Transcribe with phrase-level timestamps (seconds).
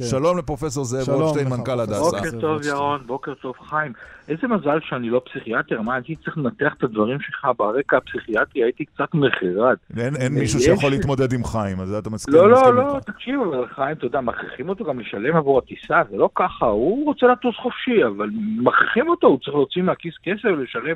[0.00, 0.06] כן.
[0.06, 1.80] שלום לפרופסור זאב רוטשטיין, מנכ"ל.
[1.80, 2.00] הדסה.
[2.00, 2.76] בוקר טוב רוטשטיין.
[2.76, 3.92] ירון, בוקר טוב חיים.
[4.28, 8.84] איזה מזל שאני לא פסיכיאטר, מה הייתי צריך לנתח את הדברים שלך ברקע הפסיכיאטרי, הייתי
[8.84, 9.76] קצת מחרד.
[9.98, 12.34] אין אין מישהו יש- שיכול להתמודד עם חיים, אז אתה מסכים?
[12.34, 13.00] לא, מסכים לא, לא.
[13.00, 17.04] תקשיב, אבל חיים, אתה יודע, מכריחים אותו גם לשלם עבור הטיסה, זה לא ככה, הוא
[17.04, 18.28] רוצה לטוס חופשי, אבל
[18.58, 20.94] מכריחים אותו, הוא צריך להוציא מהכיס כסף ולשלם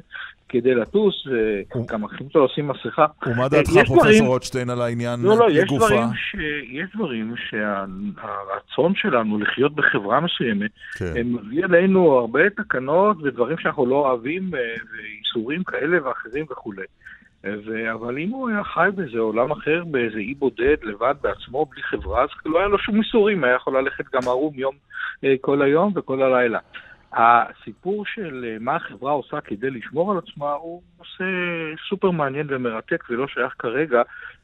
[0.54, 3.06] כדי לטוס, וגם מכריחים אותו לשים מסכה.
[3.26, 5.86] ומה דעתך, פרופסור רוטשטיין, על העניין לא, לא, יש לגופה?
[5.86, 6.34] דברים, ש...
[6.68, 11.12] יש דברים שהרצון שלנו לחיות בחברה מסוימת, כן.
[11.24, 14.60] מביא עלינו הרבה תקנות ודברים שאנחנו לא אוהבים, אה,
[14.92, 16.82] ואיסורים כאלה ואחרים וכולי.
[17.44, 17.92] אה, ו...
[17.92, 22.22] אבל אם הוא היה חי באיזה עולם אחר, באיזה אי בודד, לבד בעצמו, בלי חברה,
[22.22, 24.74] אז לא היה לו שום איסורים, היה יכול ללכת גם ערום יום,
[25.24, 26.58] אה, כל היום וכל הלילה.
[27.16, 31.24] הסיפור של אה, מה החברה עושה כדי לשמור על עצמה הוא נושא
[31.88, 34.02] סופר מעניין ומרתק ולא שייך כרגע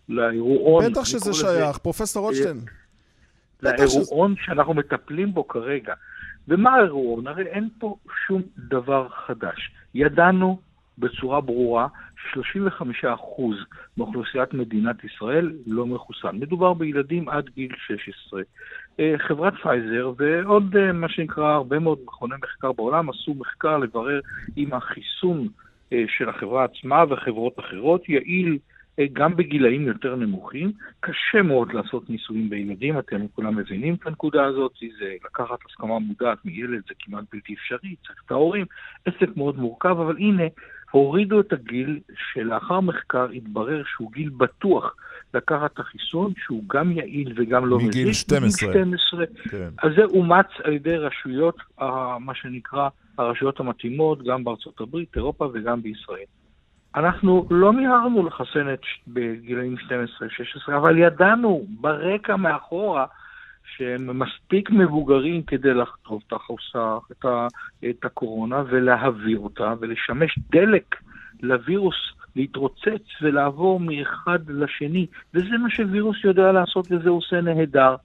[0.09, 0.85] לאירועון.
[0.93, 2.61] בטח שזה שייך, פרופסור רוטשטיין.
[3.63, 5.95] בטח שזה- לאירועון שאנחנו מטפלים בו כרגע.
[6.49, 7.27] ומה האירועון?
[7.27, 7.97] הרי אין פה
[8.27, 9.71] שום דבר חדש.
[9.95, 10.61] ידענו
[10.99, 11.87] בצורה ברורה
[12.33, 13.43] ש-35%
[13.97, 16.37] מאוכלוסיית מדינת ישראל לא מחוסן.
[16.37, 18.43] מדובר בילדים עד גיל 16.
[19.01, 24.21] אה, חברת פייזר ועוד אה, מה שנקרא הרבה מאוד מכוני מחקר בעולם עשו מחקר לברר
[24.57, 25.49] אם החיסון
[25.93, 28.59] אה, של החברה עצמה וחברות אחרות יעיל
[29.13, 30.73] גם בגילאים יותר נמוכים.
[31.01, 36.39] קשה מאוד לעשות ניסויים בילדים, אתם כולם מבינים את הנקודה הזאת, זה לקחת הסכמה מודעת
[36.45, 38.67] מילד זה כמעט בלתי אפשרי, צריך את ההורים,
[39.05, 40.43] עסק מאוד מורכב, אבל הנה,
[40.91, 42.01] הורידו את הגיל
[42.33, 44.95] שלאחר מחקר התברר שהוא גיל בטוח
[45.35, 48.13] לקחת את החיסון, שהוא גם יעיל וגם לא מזיק.
[48.13, 48.69] 12.
[48.69, 49.25] מגיל 12.
[49.51, 49.69] כן.
[49.83, 51.57] אז זה אומץ על ידי רשויות,
[52.21, 56.25] מה שנקרא, הרשויות המתאימות, גם בארצות הברית, אירופה וגם בישראל.
[56.95, 59.77] אנחנו לא מיהרנו לחסן את בגילאים
[60.69, 63.07] 12-16, אבל ידענו ברקע מאחורה
[63.77, 67.47] שהם מספיק מבוגרים כדי לחטוף את החוסה, את, ה,
[67.91, 70.97] את הקורונה ולהעביר אותה ולשמש דלק
[71.43, 71.97] לווירוס
[72.37, 77.97] להתרוצץ ולעבור מאחד לשני, וזה מה שווירוס יודע לעשות וזה עושה נהדר.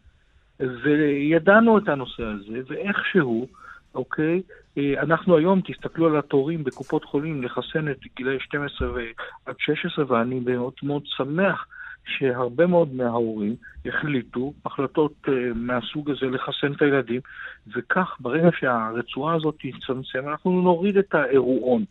[0.60, 3.48] וידענו את הנושא הזה, ואיכשהו,
[3.96, 4.42] אוקיי,
[4.78, 9.00] אה, אנחנו היום, תסתכלו על התורים בקופות חולים לחסן את גילאי 12 ו-
[9.46, 11.68] עד 16, ואני מאוד מאוד שמח
[12.08, 13.56] שהרבה מאוד מההורים
[13.86, 17.22] החליטו החלטות אה, מהסוג הזה לחסן את הילדים,
[17.76, 21.86] וכך ברגע שהרצועה הזאת תצמצם, אנחנו נוריד את האירועון.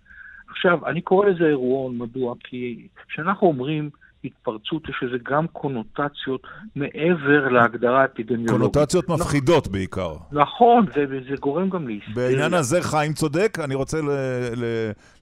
[0.48, 2.34] עכשיו, אני קורא לזה אירועון, מדוע?
[2.44, 3.90] כי כשאנחנו אומרים
[4.24, 6.42] התפרצות, יש לזה גם קונוטציות
[6.76, 8.50] מעבר להגדרה האפידמיולוגית.
[8.50, 10.14] קונוטציות מפחידות בעיקר.
[10.32, 12.14] נכון, זה, זה גורם גם להיסטריה.
[12.16, 14.10] בעניין הזה חיים צודק, אני רוצה ל...
[14.56, 14.64] ל,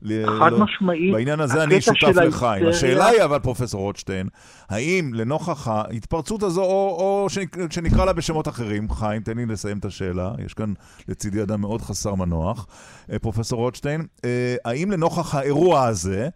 [0.02, 1.12] ל חד לא- משמעית.
[1.14, 2.66] בעניין הזה אני שותף לחיים.
[2.66, 4.28] השאלה היא אבל, פרופסור רוטשטיין,
[4.70, 9.78] האם לנוכח ההתפרצות הזו, או, או שנק- שנקרא לה בשמות אחרים, חיים, תן לי לסיים
[9.78, 10.72] את השאלה, יש כאן
[11.08, 12.66] לצידי אדם מאוד חסר מנוח,
[13.12, 16.28] אה, פרופסור רוטשטיין, אה, האם לנוכח האירוע הזה,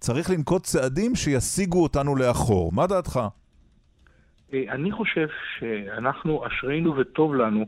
[0.00, 2.72] צריך לנקוט צעדים שישיגו אותנו לאחור?
[2.72, 3.20] מה דעתך?
[4.54, 5.28] אה, אני חושב
[5.58, 7.64] שאנחנו, אשרינו וטוב לנו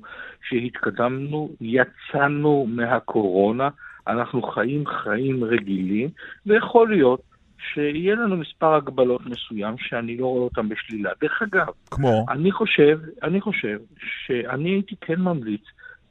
[0.49, 3.69] שהתקדמנו, יצאנו מהקורונה,
[4.07, 6.09] אנחנו חיים חיים רגילים,
[6.47, 7.21] ויכול להיות
[7.59, 11.11] שיהיה לנו מספר הגבלות מסוים שאני לא רואה אותם בשלילה.
[11.21, 12.27] דרך אגב, כמו?
[12.29, 13.79] אני חושב, אני חושב
[14.27, 15.63] שאני הייתי כן ממליץ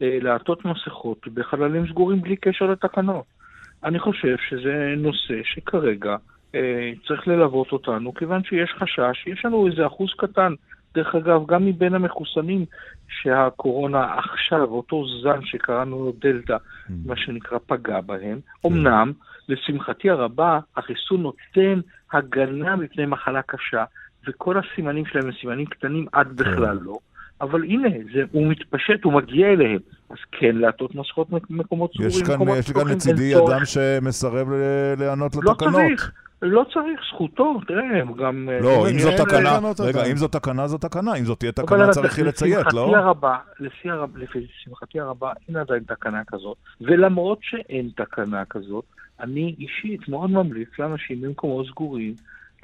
[0.02, 3.39] אה, לעטות מסכות בחללים סגורים בלי קשר לתקנות.
[3.84, 6.16] אני חושב שזה נושא שכרגע
[6.56, 10.53] אה, צריך ללוות אותנו, כיוון שיש חשש, יש לנו איזה אחוז קטן,
[10.94, 12.66] דרך אגב, גם מבין המחוסנים,
[13.07, 16.57] שהקורונה עכשיו, אותו זן שקראנו לו דלתא,
[17.06, 18.40] מה שנקרא, פגע בהם.
[18.66, 19.12] אמנם,
[19.50, 21.79] לשמחתי הרבה, החיסון נותן
[22.13, 23.84] הגנה מפני מחלה קשה,
[24.28, 26.97] וכל הסימנים שלהם הם סימנים קטנים עד בכלל לא.
[27.42, 29.80] אבל הנה, זה, הוא מתפשט, הוא מגיע אליהם.
[30.10, 33.36] אז כן לעטות מסכות מקומות סגורים, יש כאן, יש כאן לצידי.
[33.36, 35.74] אדם שמסרב ל- להיענות לא לתקנות.
[35.74, 36.12] צריך,
[36.42, 38.50] לא צריך, זכותו, תראה, הם גם...
[38.62, 40.04] לא, אה, אם אין זו תקנה, לענות רגע.
[40.06, 42.98] אם זו תקנה, זו תקנה, אם זו תהיה תקנה צריך יהיה לציית, לא?
[42.98, 48.85] הרבה, לשמחתי הרבה, אין עדיין תקנה כזאת, ולמרות שאין תקנה כזאת,
[49.20, 52.14] אני אישית מאוד ממליץ לאנשים במקומות סגורים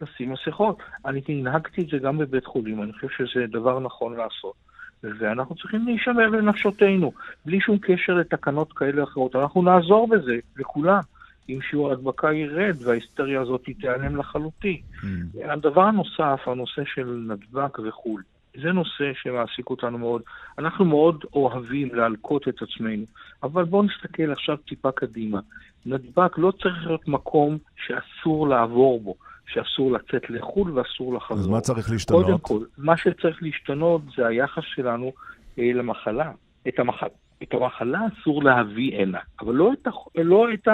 [0.02, 0.78] לשים מסכות.
[1.06, 4.65] אני הנהגתי את זה גם בבית חולים, אני חושב שזה דבר נכון לעשות.
[5.20, 7.12] ואנחנו צריכים להישמר לנפשותינו,
[7.46, 9.36] בלי שום קשר לתקנות כאלה או אחרות.
[9.36, 11.02] אנחנו נעזור בזה לכולם,
[11.50, 14.78] אם שיעור ההדבקה ירד וההיסטריה הזאת תיעלם לחלוטין.
[15.02, 15.06] Mm.
[15.44, 18.18] הדבר הנוסף, הנושא של נדבק וכו',
[18.62, 20.22] זה נושא שמעסיק אותנו מאוד.
[20.60, 23.04] אנחנו מאוד אוהבים להלקות את עצמנו,
[23.44, 25.40] אבל בואו נסתכל עכשיו טיפה קדימה.
[25.86, 29.16] נדבק לא צריך להיות מקום שאסור לעבור בו,
[29.48, 31.38] שאסור לצאת לחו"ל ואסור לחזור.
[31.38, 32.26] אז מה צריך להשתנות?
[32.26, 35.12] קודם כל, מה שצריך להשתנות זה היחס שלנו
[35.58, 36.32] למחלה.
[36.68, 37.04] את, המח...
[37.44, 39.96] את המחלה אסור להביא הנה, אבל לא את, הח...
[40.16, 40.68] לא את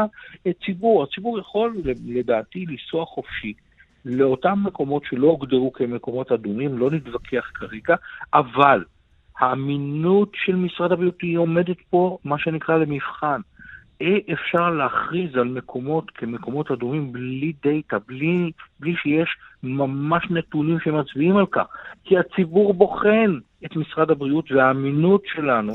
[0.46, 1.04] הציבור.
[1.04, 3.54] הציבור יכול, לדעתי, לנסוע חופשי.
[4.06, 7.96] לאותם מקומות שלא הוגדרו כמקומות אדומים, לא נתווכח כרגע,
[8.34, 8.84] אבל
[9.40, 13.42] האמינות של משרד הבריאות היא עומדת פה, מה שנקרא, למבחן.
[14.02, 19.30] אי אפשר להכריז על מקומות כמקומות אדומים בלי דאטה, בלי, בלי שיש
[19.64, 21.66] ממש נתונים שמצביעים על כך.
[22.04, 25.74] כי הציבור בוחן את משרד הבריאות והאמינות שלנו,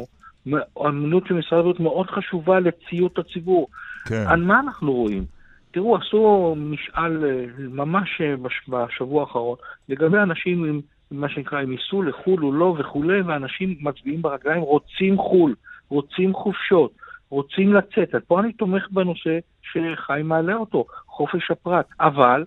[0.76, 3.68] האמינות של משרד הבריאות מאוד חשובה לציות הציבור.
[4.08, 4.24] כן.
[4.28, 5.24] על מה אנחנו רואים?
[5.70, 8.34] תראו, עשו משאל אה, ממש אה,
[8.68, 9.56] בשבוע האחרון
[9.88, 10.80] לגבי אנשים עם
[11.10, 15.54] מה שנקרא, הם ייסעו לחו"ל או לא וכולי, ואנשים מצביעים ברגליים, רוצים חו"ל,
[15.88, 16.92] רוצים חופשות,
[17.30, 18.14] רוצים לצאת.
[18.14, 21.86] אז פה אני תומך בנושא שחיים מעלה אותו, חופש הפרט.
[22.00, 22.44] אבל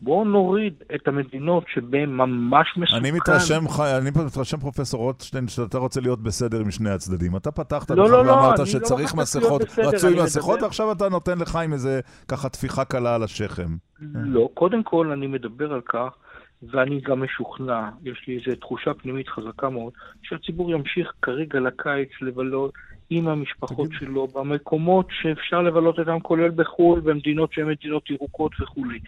[0.00, 2.96] בואו נוריד את המדינות שבהן ממש מסוכן.
[2.96, 3.64] אני מתרשם,
[4.00, 7.36] אני מתרשם, פרופסור רוטשטיין, שאתה רוצה להיות בסדר עם שני הצדדים.
[7.36, 10.64] אתה פתחת לא, לא, לא, ואמרת שצריך לא מסכות, רצוי מסכות, מדבר...
[10.64, 13.76] ועכשיו אתה נותן לחיים איזה ככה טפיחה קלה על השכם.
[14.14, 16.16] לא, קודם כל אני מדבר על כך
[16.70, 19.92] ואני גם משוכנע, יש לי איזו תחושה פנימית חזקה מאוד,
[20.22, 22.72] שהציבור ימשיך כרגע לקיץ לבלות
[23.10, 23.98] עם המשפחות תגיד.
[24.00, 28.98] שלו במקומות שאפשר לבלות אותם, כולל בחו"ל, במדינות שהן מדינות ירוקות וכולי.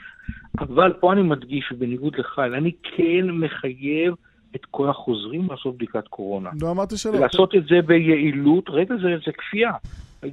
[0.58, 4.14] אבל פה אני מדגיש, בניגוד לחייל, אני כן מחייב
[4.56, 6.50] את כל החוזרים לעשות בדיקת קורונה.
[6.62, 7.18] לא אמרתי שלא.
[7.18, 9.72] לעשות את זה ביעילות, רגע, זה, זה כפייה.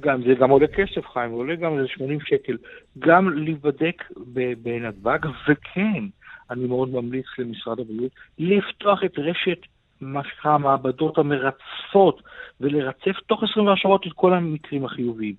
[0.00, 2.56] גם, זה גם עולה כסף, חיים, עולה גם איזה 80 שקל.
[2.98, 4.02] גם להיבדק
[4.62, 5.18] בנתב"ג,
[5.48, 6.04] וכן,
[6.52, 9.58] אני מאוד ממליץ למשרד הבריאות לפתוח את רשת
[10.44, 12.22] המעבדות המרצפות
[12.60, 15.34] ולרצף תוך 24 שעות את כל המקרים החיוביים.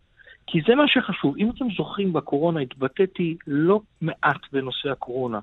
[0.48, 1.36] כי זה מה שחשוב.
[1.38, 5.40] אם אתם זוכרים, בקורונה התבטאתי לא מעט בנושא הקורונה.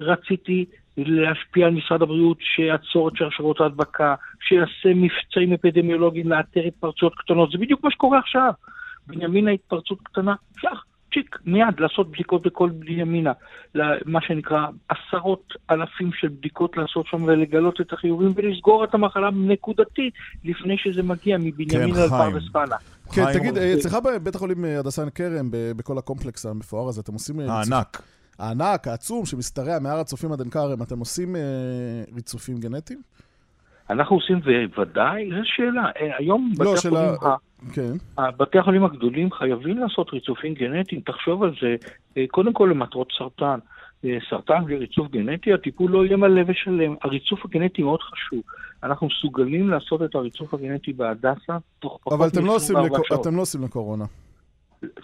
[0.00, 0.64] רציתי
[0.96, 4.14] להשפיע על משרד הבריאות שיעצור את שרשרות ההדבקה,
[4.48, 7.50] שיעשה מבצעים אפידמיולוגיים לאתר התפרצויות קטנות.
[7.50, 8.52] זה בדיוק מה שקורה עכשיו.
[9.06, 13.32] בנימינה התפרצות קטנה, שח, צ'יק, מיד לעשות בדיקות בכל בנימינה.
[14.06, 20.14] מה שנקרא עשרות אלפים של בדיקות לעשות שם ולגלות את החיובים ולסגור את המחלה נקודתית
[20.44, 22.76] לפני שזה מגיע מבנימינה כן, לפרדס חנה.
[23.14, 27.40] כן, תגיד, אצלך בבית החולים אה, הדסן כרם, בכל הקומפלקס המפואר הזה, אתם עושים...
[27.40, 28.02] אה, הענק.
[28.38, 31.40] הענק, העצום, שמשתרע מהר הצופים עד עין כרם, אתם עושים אה,
[32.14, 33.02] ריצופים גנטיים?
[33.90, 35.90] אנחנו עושים, בוודאי, זו שאלה.
[36.18, 37.14] היום לא, בתי שאלה...
[37.14, 37.53] החולים...
[37.72, 37.92] כן.
[38.38, 41.76] בתי החולים הגדולים חייבים לעשות ריצופים גנטיים, תחשוב על זה,
[42.16, 43.58] אה, קודם כל למטרות סרטן.
[44.04, 46.94] אה, סרטן בלי ריצוף גנטי, הטיפול לא יהיה מלא ושלם.
[47.02, 48.40] הריצוף הגנטי מאוד חשוב.
[48.82, 52.76] אנחנו מסוגלים לעשות את הריצוף הגנטי בהדסה תוך פחות מ-24 לא שעות.
[53.10, 54.04] אבל אתם לא עושים לקורונה.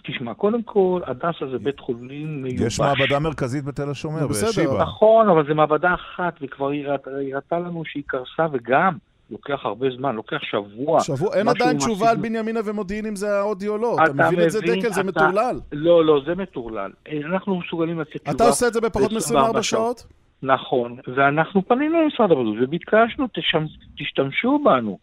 [0.03, 2.61] תשמע, קודם כל, הדסה זה בית חולים מיובש.
[2.61, 4.81] יש מעבדה מרכזית בתל השומר, בשיבא.
[4.81, 6.87] נכון, אבל זו מעבדה אחת, וכבר היא
[7.33, 8.97] הראתה לנו שהיא קרסה, וגם,
[9.31, 10.99] לוקח הרבה זמן, לוקח שבוע.
[11.03, 11.35] שבוע?
[11.35, 13.97] אין עדיין תשובה על בנימינה ומודיעין אם זה האודי או לא.
[14.05, 14.93] אתה מבין את זה, דקל?
[14.93, 15.59] זה מטורלל.
[15.71, 16.91] לא, לא, זה מטורלל.
[17.25, 18.31] אנחנו מסוגלים לתת תשובה.
[18.31, 20.05] אתה עושה את זה בפחות מ-24 שעות?
[20.43, 23.27] נכון, ואנחנו פנינו למשרד הבריאות וביקשנו,
[23.97, 24.97] תשתמשו בנו.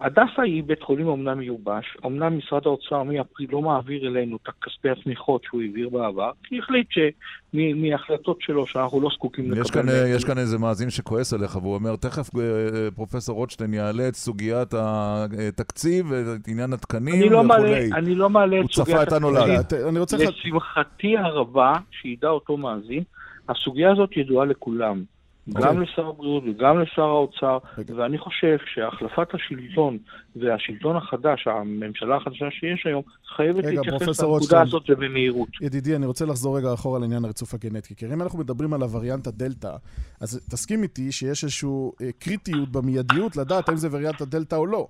[0.00, 4.90] הדסה היא בית חולים אומנם מיובש, אומנם משרד האוצר מאפריל לא מעביר אלינו את כספי
[4.90, 9.60] התמיכות שהוא העביר בעבר, כי החליט שמהחלטות שלו שאנחנו לא זקוקים לקבל...
[9.60, 9.84] יש כאן,
[10.16, 14.74] יש כאן איזה מאזין שכועס עליך, והוא אומר, תכף אה, פרופסור רוטשטיין יעלה את סוגיית
[14.74, 19.24] התקציב, את עניין התקנים אני לא מעלה, אני לא מעלה את סוגיית התקציב.
[19.24, 20.28] הוא צפה את הנולד.
[20.28, 23.02] לשמחתי הרבה, שידע אותו מאזין,
[23.48, 25.15] הסוגיה הזאת ידועה לכולם.
[25.48, 25.62] גם.
[25.62, 25.82] אוקיי.
[25.82, 27.58] לשר הבריאות וגם לשר האוצר.
[27.96, 29.98] ואני חושב שהחלפת השלטון
[30.36, 33.02] והשלטון החדש, הממשלה החדשה שיש היום,
[33.36, 35.48] חייבת להתייחס לנקודה הזאת ובמהירות.
[35.60, 37.94] ידידי, אני רוצה לחזור רגע אחורה לעניין הריצוף הגנטי.
[37.94, 39.76] כי אם אנחנו מדברים על הווריאנט הדלתא,
[40.20, 41.68] אז תסכים איתי שיש איזושהי
[42.02, 44.88] אה, קריטיות במיידיות לדעת האם זה וריאנט הדלתא או לא.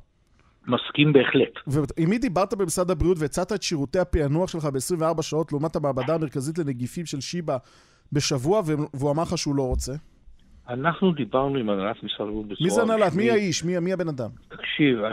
[0.67, 1.53] מסכים בהחלט.
[1.67, 6.59] ועם מי דיברת במשרד הבריאות והצעת את שירותי הפענוח שלך ב-24 שעות לעומת המעבדה המרכזית
[6.59, 7.57] לנגיפים של שיבא
[8.13, 8.63] בשבוע,
[8.95, 9.93] והוא אמר לך שהוא לא רוצה?
[10.69, 12.69] אנחנו דיברנו עם הנהלת משרד הבריאות בצורה...
[12.69, 13.15] מי זה הנהלת?
[13.15, 13.65] מי האיש?
[13.65, 14.29] מי, מי הבן אדם?
[14.49, 14.99] תקשיב,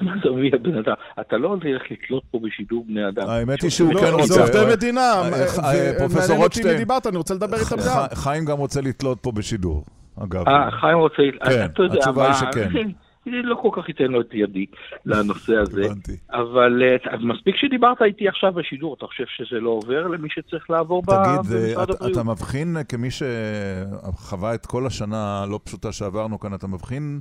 [0.00, 0.94] מה זה מי הבן אדם?
[1.20, 3.28] אתה לא הולך לתלות פה בשידור בני אדם.
[3.28, 4.34] האמת היא שהוא כן רוצה.
[4.34, 5.00] זה עובדי מדינה.
[5.00, 5.30] אה,
[5.64, 6.68] אה, פרופסור רוטשטיין.
[6.68, 8.06] מי דיברת, אני רוצה לדבר איתם גם.
[8.14, 9.84] חיים גם רוצה לתלות פה בשידור,
[10.24, 10.48] אגב.
[10.48, 11.22] אה, חיים רוצה...
[11.44, 11.66] כן,
[11.96, 12.70] התשובה היא שכן.
[13.26, 14.66] לא כל כך אתן לו את ידי
[15.06, 15.84] לנושא הזה.
[15.84, 16.16] הבנתי.
[16.30, 21.02] אבל אה, מספיק שדיברת איתי עכשיו בשידור, אתה חושב שזה לא עובר למי שצריך לעבור
[21.02, 21.90] במשרד הבריאות?
[22.00, 27.20] תגיד, אתה מבחין, כמי שחווה את כל השנה הלא פשוטה שעברנו כאן, אתה מבחין...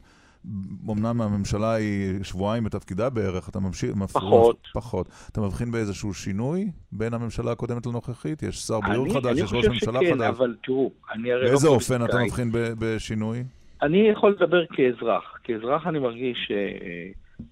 [0.92, 3.92] אמנם הממשלה היא שבועיים בתפקידה בערך, אתה ממשיך...
[4.14, 4.58] פחות.
[4.74, 5.10] פחות.
[5.32, 8.44] אתה מבחין באיזשהו שינוי בין הממשלה הקודמת לנוכחית?
[8.44, 10.12] יש שר בריאות חדש, יש ראש ממשלה חדש.
[10.12, 13.44] אני חושב שכן, אבל תראו, אני הרי לא באיזה אופן אתה מבחין בשינוי?
[13.82, 15.40] אני יכול לדבר כאזרח.
[15.44, 16.52] כאזרח אני מרגיש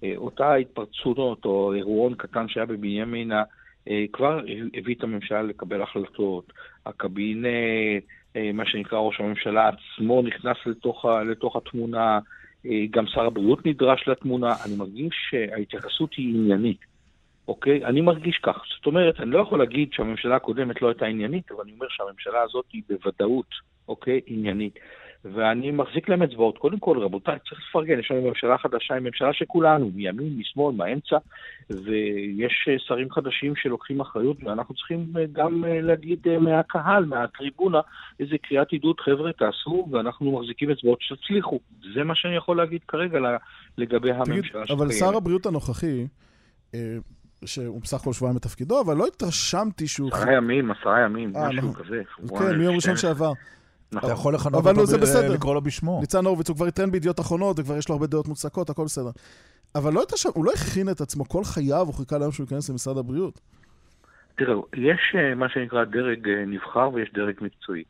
[0.00, 3.42] שאותה התפרצות או אירועון קטן שהיה בבנימינה,
[4.12, 4.40] כבר
[4.74, 6.52] הביא את הממשלה לקבל החלטות.
[6.86, 7.46] הקבינט,
[8.54, 12.18] מה שנקרא ראש הממשלה עצמו נכנס לתוך, לתוך התמונה,
[12.90, 14.54] גם שר הבריאות נדרש לתמונה.
[14.66, 16.80] אני מרגיש שההתייחסות היא עניינית.
[17.48, 17.84] אוקיי?
[17.84, 18.62] אני מרגיש כך.
[18.76, 22.42] זאת אומרת, אני לא יכול להגיד שהממשלה הקודמת לא הייתה עניינית, אבל אני אומר שהממשלה
[22.42, 23.50] הזאת היא בוודאות,
[23.88, 24.20] אוקיי?
[24.26, 24.78] עניינית.
[25.24, 26.58] ואני מחזיק להם אצבעות.
[26.58, 30.76] קודם כל, רבותיי, צריך לפרגן, יש לנו ממשלה חדשה, היא ממשלה של כולנו, מימין, משמאל,
[30.76, 31.16] מהאמצע,
[31.70, 37.80] ויש אה, שרים חדשים שלוקחים אחריות, ואנחנו צריכים אה, גם אה, להגיד מהקהל, מהטריבונה,
[38.20, 41.60] איזה קריאת עידוד, חבר'ה, תעשו, ואנחנו מחזיקים אצבעות שתצליחו.
[41.94, 43.18] זה מה שאני יכול להגיד כרגע
[43.78, 44.70] לגבי הממשלה שקיימת.
[44.70, 46.06] אבל שר הבריאות הנוכחי,
[47.44, 50.10] שהוא בסך הכל שבועיים בתפקידו, אבל לא התרשמתי שהוא...
[50.12, 51.84] עשרה ימים, עשרה ימים, משהו נכון.
[51.84, 52.02] כזה.
[52.38, 53.32] כן, מיום ראשון שעבר.
[53.98, 56.00] אתה יכול לכנות אותו, לקרוא לו בשמו.
[56.00, 59.10] ניצן הורוביץ, הוא כבר יתרן בידיעות אחרונות, וכבר יש לו הרבה דעות מוצקות, הכל בסדר.
[59.74, 62.70] אבל לא שם, הוא לא הכין את עצמו כל חייו, הוא חיכה ליום שהוא ייכנס
[62.70, 63.40] למשרד הבריאות.
[64.36, 67.84] תראו, יש אה, מה שנקרא דרג אה, נבחר ויש דרג מקצועי.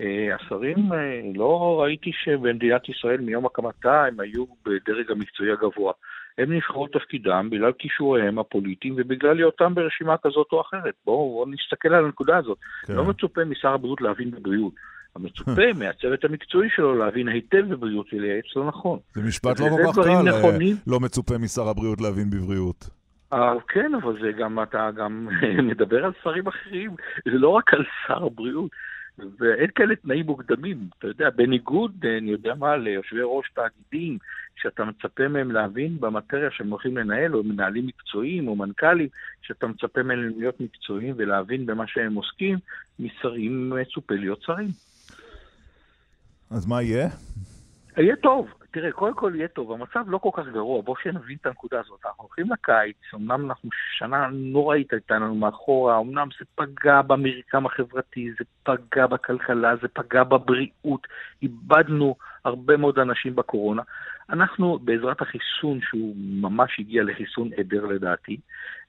[0.00, 0.90] אה, השרים,
[1.34, 5.92] לא ראיתי שבמדינת ישראל מיום הקמתה הם היו בדרג המקצועי הגבוה.
[6.38, 10.94] הם נבחרו תפקידם בגלל כישוריהם הפוליטיים ובגלל היותם ברשימה כזאת או אחרת.
[11.04, 12.58] בואו בוא נסתכל על הנקודה הזאת.
[12.86, 12.92] כן.
[12.92, 14.72] לא מצופה משר הבריאות להבין בבריאות.
[15.16, 18.98] המצופה מהצוות המקצועי שלו להבין היטב בבריאות ולייעץ לא נכון.
[19.14, 20.76] זה משפט לא כל כך קל, אה, נכונים.
[20.86, 22.88] לא מצופה משר הבריאות להבין בבריאות.
[23.32, 25.28] אה, כן, אבל זה גם, אתה גם
[25.70, 26.90] מדבר על שרים אחרים,
[27.24, 28.70] זה לא רק על שר הבריאות.
[29.38, 30.78] ואין כאלה תנאים מוקדמים.
[30.98, 34.18] אתה יודע, בניגוד, אני יודע מה, ליושבי ראש תאגידים,
[34.56, 39.08] שאתה מצפה מהם להבין במטריה שהם הולכים לנהל, או מנהלים מקצועיים, או מנכ"לים,
[39.42, 42.58] שאתה מצפה מהם להיות מקצועיים ולהבין במה שהם עוסקים,
[42.98, 44.68] משרים מצופה להיות שרים.
[46.50, 47.08] אז מה יהיה?
[47.96, 48.46] יהיה טוב.
[48.76, 52.00] תראה, קודם כל יהיה טוב, המצב לא כל כך גרוע, בואו שנבין את הנקודה הזאת.
[52.06, 58.30] אנחנו הולכים לקיץ, אמנם אנחנו שנה נוראית הייתה לנו מאחורה, אמנם זה פגע במרקם החברתי,
[58.38, 61.06] זה פגע בכלכלה, זה פגע בבריאות,
[61.42, 62.14] איבדנו
[62.44, 63.82] הרבה מאוד אנשים בקורונה.
[64.30, 68.36] אנחנו, בעזרת החיסון, שהוא ממש הגיע לחיסון עדר לדעתי,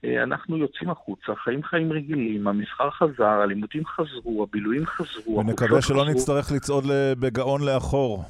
[0.06, 5.96] אה, אנחנו יוצאים החוצה, חיים חיים רגילים, המסחר חזר, הלימודים חזרו, הבילויים חזרו, ונקווה שלא
[5.96, 6.12] חזרו.
[6.12, 6.84] נצטרך לצעוד
[7.20, 8.24] בגאון לאחור.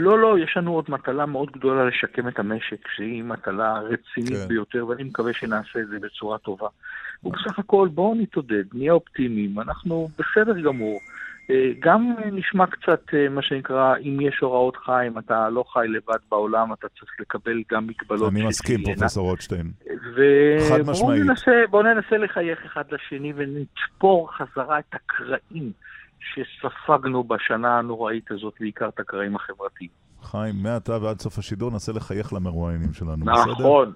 [0.00, 4.48] לא, לא, יש לנו עוד מטלה מאוד גדולה לשקם את המשק, שהיא מטלה רצינית כן.
[4.48, 6.68] ביותר, ואני מקווה שנעשה את זה בצורה טובה.
[7.24, 11.00] ובסך הכל בואו נתעודד, נהיה אופטימיים, אנחנו בסדר גמור.
[11.50, 16.18] אה, גם נשמע קצת, אה, מה שנקרא, אם יש הוראות חיים, אתה לא חי לבד
[16.30, 18.32] בעולם, אתה צריך לקבל גם מגבלות.
[18.32, 19.70] אני מסכים, פרופסור רוטשטיין.
[20.14, 25.72] ובואו ננסה, ננסה לחייך אחד לשני ונתפור חזרה את הקרעים
[26.20, 29.90] שספגנו בשנה הנוראית הזאת, בעיקר את הקרעים החברתיים.
[30.22, 33.34] חיים, מעתה ועד סוף השידור ננסה לחייך למרואיינים שלנו, נכון.
[33.34, 33.52] בסדר?
[33.52, 33.92] נכון.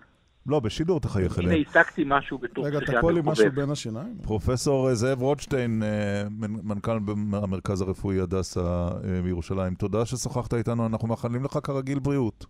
[0.46, 1.52] לא, בשידור תחייך אליהם.
[1.52, 4.18] הנה, העתקתי משהו בתור רגע, תקוע לי משהו בין השיניים?
[4.22, 6.22] פרופסור זאב רוטשטיין, אה,
[6.62, 6.98] מנכ"ל
[7.32, 12.46] המרכז הרפואי הדסה אה, בירושלים, תודה ששוחחת איתנו, אנחנו מאחלים לך כרגיל בריאות.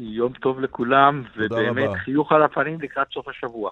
[0.00, 3.70] יום טוב לכולם, ובאמת חיוך על הפנים לקראת סוף השבוע.